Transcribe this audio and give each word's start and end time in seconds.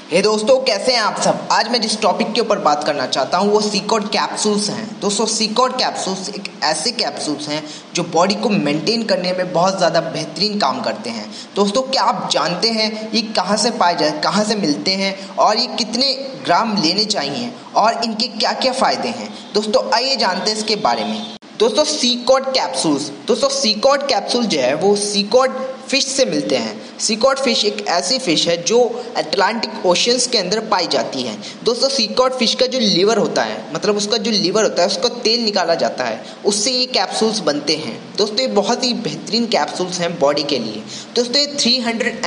हे 0.00 0.14
hey 0.14 0.22
दोस्तों, 0.24 0.56
कैसे 0.58 0.92
हैं 0.92 1.00
आप 1.00 1.20
सब? 1.20 1.48
आज 1.52 1.68
मैं 1.68 1.80
जिस 1.80 2.00
टॉपिक 2.02 2.32
के 2.32 2.40
ऊपर 2.40 2.58
बात 2.58 2.84
करना 2.84 3.06
चाहता 3.06 3.38
हूँ, 3.38 3.50
वो 3.52 3.60
सीकॉड 3.60 4.04
कैप्सूल्स 4.08 4.68
हैं। 4.70 5.00
दोस्तों 5.00 5.26
सीकॉड 5.26 5.72
कैप्सूल्स 5.72 6.28
एक 6.28 6.48
ऐसे 6.64 6.90
कैप्सूल्स 6.92 7.48
हैं 7.48 7.62
जो 7.94 8.02
बॉडी 8.04 8.34
को 8.34 8.48
मेंटेन 8.48 9.02
करने 9.04 9.32
में 9.32 9.52
बहुत 9.52 9.76
ज़्यादा 9.78 10.00
बेहतरीन 10.00 10.58
काम 10.58 10.80
करते 10.82 11.10
हैं। 11.10 11.28
दोस्तों, 11.56 11.82
क्या 11.82 12.02
आप 12.02 12.28
जानते 12.32 12.68
हैं 12.70 13.10
ये 13.12 13.22
कहाँ 13.32 13.56
से 13.56 13.70
पाए 13.72 13.96
जाए, 13.96 14.20
कहाँ 14.20 14.44
से 14.44 14.56
मिलते 14.56 14.94
हैं 14.94 15.14
और 15.36 15.56
ये 15.56 15.66
कितने 15.78 16.12
ग्राम 16.44 16.76
लेने 16.82 17.04
चाहिए 17.06 17.52
और 17.76 18.04
इनके 18.04 18.28
क्या 18.28 18.52
क्या 18.54 18.72
फ़ायदे 18.72 19.08
हैं? 19.10 19.28
दोस्तों, 19.54 19.90
आइए 19.94 20.16
जानते 20.16 20.50
हैं 20.50 20.56
इसके 20.58 20.76
बारे 20.78 21.04
में। 21.04 21.36
दोस्तों 21.58 21.84
सीकॉड 21.86 22.52
कैप्सूल्स 22.54 23.10
दोस्तों 23.26 23.48
सीकॉड 23.50 24.06
कैप्सूल 24.08 24.44
जो 24.46 24.60
है, 24.60 24.74
वो 24.76 24.96
सीकॉड 24.96 25.50
फ़िश 25.88 26.04
से 26.06 26.24
मिलते 26.24 26.56
हैं। 26.56 26.98
सीकॉट 26.98 27.38
फ़िश 27.38 27.64
एक 27.64 27.86
ऐसी 27.88 28.18
फ़िश 28.18 28.46
है 28.48 28.56
जो 28.62 28.80
अटलांटिक 29.16 29.86
ओशंस 29.86 30.26
के 30.26 30.38
अंदर 30.38 30.60
पाई 30.60 30.86
जाती 30.86 31.22
है। 31.22 31.36
दोस्तों 31.64 31.88
सीकॉट 31.88 32.32
फ़िश 32.32 32.54
का 32.54 32.66
जो 32.66 32.78
लीवर 32.78 33.18
होता 33.18 33.42
है 33.42 33.62
मतलब 33.74 33.96
उसका 33.96 34.16
जो 34.16 34.30
लीवर 34.30 34.62
होता 34.62 34.82
है, 34.82 34.88
उसका 34.88 35.08
तेल 35.08 35.44
निकाला 35.44 35.74
जाता 35.74 36.04
है। 36.04 36.20
उससे 36.46 36.70
ये 36.70 36.84
कैप्सूल्स 36.86 37.38
बनते 37.40 37.76
हैं। 37.76 37.98
दोस्तों, 38.16 38.40
ये 38.40 38.46
बहुत 38.46 38.84
ही 38.84 38.92
बेहतरीन 38.94 39.46
कैप्सूल्स 39.46 40.00
हैं 40.00 40.18
बॉडी 40.18 40.42
के 40.42 40.58
लिए। 40.58 40.82
दोस्तों, 41.16 41.36
ये 41.36 41.56
थ्री 41.56 41.78
हंड्रेड 41.78 42.22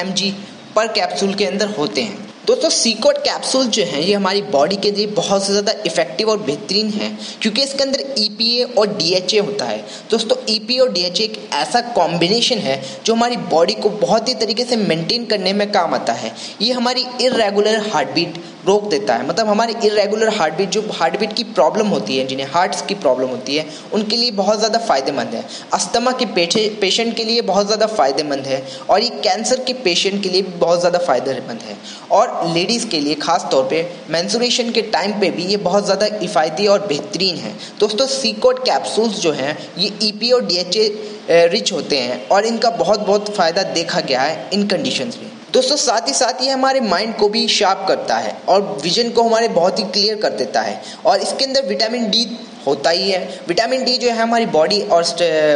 पर 0.75 0.87
कैप्सूल 0.87 1.34
के 1.34 1.45
अंदर 1.45 1.70
होते 1.70 2.01
हैं। 2.01 2.30
दोस्तों 2.47 2.69
सीकोट 2.69 3.17
कैप्सूल 3.17 3.65
जो 3.67 3.83
हैं, 3.83 3.99
ये 4.01 4.13
हमारी 4.13 4.41
बॉडी 4.43 4.75
के 4.75 4.91
लिए 4.91 5.07
बहुत 5.09 5.43
से 5.43 5.51
ज़्यादा 5.51 5.71
इफ़ेक्टिव 5.85 6.29
और 6.29 6.37
बेहतरीन 6.43 6.87
है, 6.89 7.09
क्योंकि 7.41 7.63
इसके 7.63 7.83
अंदर 7.83 7.99
ई 8.17 8.29
e 8.41 8.77
और 8.77 8.87
डी 8.97 9.37
होता 9.37 9.65
है। 9.65 9.77
दोस्तों 10.11 10.37
ई 10.49 10.59
e 10.69 10.79
और 10.81 10.91
डी 10.91 11.01
एक 11.01 11.37
ऐसा 11.53 11.81
कॉम्बिनेशन 11.93 12.57
है 12.59 12.81
जो 13.05 13.13
हमारी 13.13 13.37
बॉडी 13.51 13.73
को 13.75 13.89
बहुत 14.01 14.29
ही 14.29 14.33
तरीके 14.35 14.63
से 14.65 14.75
मेंटेन 14.77 15.25
करने 15.25 15.53
में 15.53 15.71
काम 15.71 15.93
आता 15.93 16.13
है। 16.13 16.31
ये 16.61 16.71
हमारी 16.73 17.05
इरेगुलर 17.21 17.89
हार्ट 17.89 18.09
बीट 18.09 18.43
रोक 18.67 18.89
देता 18.89 19.15
है। 19.15 19.27
मतलब 19.27 19.47
हमारी 19.47 19.73
इरेगुलर 19.85 20.29
हार्ट 20.31 20.53
बीट 20.55 20.70
जो 20.70 20.81
हार्ट 20.93 21.20
बीट 21.20 21.33
की 21.33 21.43
प्रॉब्लम 21.45 21.87
होती 21.87 22.17
है, 22.17 22.26
जिन्हें 22.27 22.48
हार्ट्स 22.49 22.81
की 22.81 22.95
प्रॉब्लम 22.95 23.27
होती 23.29 23.55
है, 23.55 23.65
उनके 23.93 24.17
लिए 24.17 24.31
बहुत 24.34 24.57
ज़्यादा 24.57 24.79
फ़ायदेमंद 24.79 25.34
है। 25.34 25.43
अस्थमा 25.73 26.12
के 26.13 26.26
पेशेंट 26.27 27.15
के 27.15 27.23
लिए 27.23 27.41
बहुत 27.43 27.65
ज़्यादा 27.65 27.85
फ़ायदेमंद 27.87 28.45
है 28.45 28.62
और 28.89 29.01
ये 29.01 29.09
कैंसर 29.23 29.63
के 29.63 29.73
पेशेंट 29.84 30.21
के 30.23 30.29
लिए 30.29 30.41
भी 30.41 30.57
बहुत 30.59 30.79
ज़्यादा 30.79 30.99
फ़ायदेमंद 30.99 31.62
है। 31.62 31.77
और 32.12 32.48
लेडीज़ 32.49 32.87
के 32.87 32.99
लिए, 32.99 33.15
ख़ास 33.17 33.48
तौर 33.51 33.63
पे 33.63 33.85
मैंसुरेशन 34.09 34.71
के 34.71 34.82
टाइम 34.91 35.12
पर 35.13 35.32
भी 35.32 35.45
ये 35.45 35.57
बहुत 35.59 35.85
ज़्यादा 35.85 36.05
इफ़ायती 36.21 36.67
और 36.67 36.87
बेहतरीन 36.87 37.35
है। 37.37 37.55
दोस्तों 37.79 38.07
सीकोट 38.09 38.63
कैप्सूल्स 38.65 39.20
जो 39.20 39.32
हैं, 39.34 39.57
ये 39.77 39.91
ई 40.04 40.12
e 40.23 40.34
और 40.34 40.45
डी 40.45 40.55
एच 40.57 40.77
ए 40.77 41.48
रिच 41.48 41.71
होते 41.71 41.98
हैं 41.99 42.27
और 42.29 42.45
इनका 42.45 42.70
बहुत 42.77 42.99
बहुत 43.01 43.35
फ़ायदा 43.35 43.63
देखा 43.73 43.99
गया 44.01 44.21
है 44.21 44.49
इन 44.54 44.67
कंडीशंस 44.67 45.17
में। 45.17 45.29
दोस्तों, 45.54 45.76
साथ 45.77 46.07
ही 46.07 46.13
साथ 46.13 46.41
ये 46.41 46.49
हमारे 46.49 46.80
माइंड 46.82 47.16
को 47.18 47.27
भी 47.30 47.48
शार्प 47.49 47.85
करता 47.88 48.18
है 48.18 48.35
और 48.49 48.62
विजन 48.84 49.10
को 49.10 49.24
हमारे 49.24 49.48
बहुत 49.49 49.80
ही 49.80 49.84
क्लियर 49.85 50.16
कर 50.18 50.30
देता 50.35 50.62
है। 50.62 50.82
और 51.05 51.20
इसके 51.20 51.46
अंदर 51.46 51.66
विटामिन 51.68 52.10
डी 52.10 52.26
होता 52.68 52.90
ही 52.90 53.10
है। 53.12 53.20
विटामिन 53.48 53.84
डी 53.84 53.98
जो 53.98 54.10
है 54.10 54.18
हमारी 54.18 54.46
बॉडी 54.48 54.79
और 54.82 55.04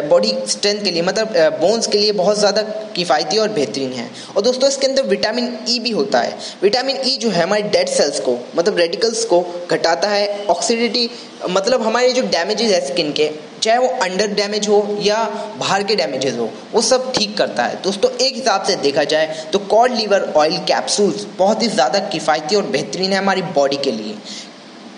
बॉडी 0.10 0.34
स्ट्रेंथ 0.48 0.84
के 0.84 0.92
लिए 0.92 1.02
मतलब 1.02 1.34
बोन्स 1.62 1.88
के 1.88 1.98
लिए 1.98 2.12
बहुत 2.14 2.40
ज़्यादा 2.40 2.62
किफ़ायती 2.96 3.38
और 3.38 3.50
बेहतरीन 3.52 3.92
है। 3.94 4.10
और 4.36 4.42
दोस्तों, 4.44 4.70
इसके 4.70 4.88
अंदर 4.88 5.04
विटामिन 5.06 5.58
ई 5.70 5.78
e 5.78 5.82
भी 5.84 5.92
होता 5.92 6.20
है। 6.20 6.38
विटामिन 6.62 6.98
ई 6.98 7.16
e 7.16 7.20
जो 7.20 7.30
है 7.30 7.44
हमारे 7.44 7.62
डेड 7.70 7.90
सेल्स 7.90 8.20
को 8.20 8.38
मतलब 8.56 8.78
रेडिकल्स 8.78 9.24
को 9.26 9.42
घटाता 9.72 10.10
है। 10.10 10.46
ऑक्सीडिटी 10.48 11.10
मतलब 11.50 11.82
हमारे 11.82 12.12
जो 12.14 12.22
डैमेजेस 12.23 12.72
है 12.72 12.80
स्किन 12.86 13.12
के, 13.12 13.30
चाहे 13.62 13.78
वो 13.78 13.88
अंडर 14.04 14.28
डैमेज 14.34 14.68
हो 14.68 14.98
या 15.02 15.18
बाहर 15.60 15.84
के 15.84 15.96
डैमेजेस 15.96 16.38
हो, 16.38 16.50
वो 16.73 16.82
सब 16.84 17.12
ठीक 17.14 17.38
करता 17.38 17.64
है। 17.64 17.82
दोस्तों, 17.84 18.10
एक 18.12 18.36
हिसाब 18.36 18.64
से 18.64 18.76
देखा 18.78 19.04
जाए 19.06 19.46
तो 19.54 19.60
कॉड 19.68 19.92
लीवर 19.92 20.32
ऑयल 20.38 20.58
कैप्सूल्स 20.68 21.26
बहुत 21.38 21.62
ही 21.62 21.68
ज़्यादा 21.70 22.00
किफ़ायती 22.10 22.56
और 22.56 22.64
बेहतरीन 22.68 23.14
है 23.14 23.18
हमारी 23.18 23.42
बॉडी 23.56 23.78
के 23.78 23.92
लिए। 23.92 24.16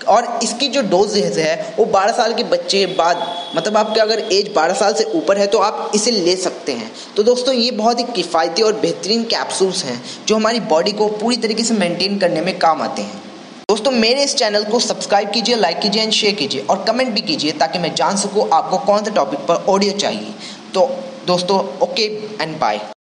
और 0.07 0.27
इसकी 0.43 0.67
जो 0.67 0.81
डोजेज 0.89 1.37
है 1.39 1.75
वो 1.77 1.85
12 1.87 2.11
साल 2.13 2.33
के 2.33 2.43
बच्चे 2.45 2.85
बाद 2.97 3.25
मतलब 3.55 3.77
आपके 3.77 3.99
अगर 3.99 4.19
एज 4.31 4.53
12 4.53 4.73
साल 4.75 4.93
से 4.93 5.03
ऊपर 5.15 5.37
है 5.37 5.47
तो 5.47 5.59
आप 5.59 5.91
इसे 5.95 6.11
ले 6.11 6.35
सकते 6.37 6.71
हैं। 6.71 6.91
तो 7.15 7.23
दोस्तों, 7.23 7.53
ये 7.55 7.71
बहुत 7.73 7.99
ही 7.99 8.03
किफ़ायती 8.15 8.61
और 8.61 8.79
बेहतरीन 8.79 9.23
कैप्सूल्स 9.25 9.83
हैं, 9.85 10.01
जो 10.27 10.35
हमारी 10.35 10.59
बॉडी 10.67 10.91
को 10.93 11.07
पूरी 11.15 11.37
तरीके 11.37 11.63
से 11.63 11.73
मेंटेन 11.75 12.19
करने 12.19 12.41
में 12.41 12.57
काम 12.59 12.81
आते 12.81 13.01
हैं। 13.01 13.21
दोस्तों, 13.69 13.91
मेरे 13.93 14.23
इस 14.23 14.35
चैनल 14.35 14.63
को 14.63 14.79
सब्सक्राइब 14.81 15.31
कीजिए 15.31 15.55
लाइक 15.57 15.79
कीजिए 15.79 16.03
एंड 16.03 16.11
शेयर 16.13 16.35
कीजिए, 16.35 16.61
और 16.61 16.83
कमेंट 16.83 17.13
भी 17.13 17.21
कीजिए, 17.21 17.51
ताकि 17.53 17.79
मैं 17.79 17.93
जान 17.95 18.17
सकूँ 18.17 18.49
आपको 18.53 18.77
कौन 18.85 19.03
से 19.03 19.11
टॉपिक 19.11 19.39
पर 19.47 19.65
ऑडियो 19.69 19.93
चाहिए। 19.95 20.33
तो 20.73 20.89
दोस्तों 21.27 21.59
ओके 21.81 22.05
एंड 22.41 22.59
बाय 22.59 22.96